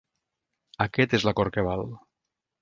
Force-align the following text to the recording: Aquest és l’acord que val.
Aquest 0.85 1.13
és 1.19 1.27
l’acord 1.29 1.53
que 1.59 1.67
val. 1.69 1.85